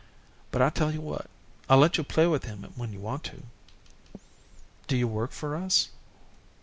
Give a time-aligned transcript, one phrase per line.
[0.49, 1.27] But, I'll tell yo' what:
[1.69, 3.43] I'll let yo' play with him when yo' want to."
[4.87, 5.89] "Do you work for us?"